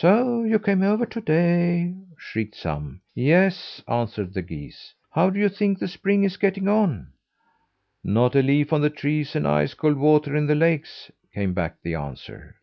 [0.00, 3.02] "So you came over to day?" shrieked some.
[3.14, 4.94] "Yes," answered the geese.
[5.12, 7.12] "How do you think the spring's getting on?"
[8.02, 11.76] "Not a leaf on the trees and ice cold water in the lakes," came back
[11.84, 12.56] the answer.